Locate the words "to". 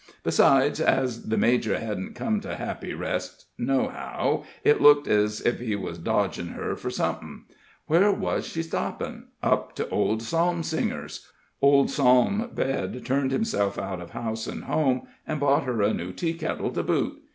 2.41-2.55, 9.75-9.87, 16.71-16.81